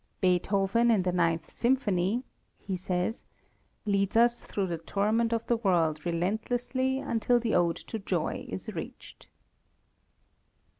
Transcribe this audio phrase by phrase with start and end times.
[0.19, 2.23] "Beethoven in the Ninth Symphony,"
[2.57, 3.23] he says,
[3.85, 8.67] "leads us through the torment of the world relentlessly until the ode to joy is
[8.69, 9.27] reached."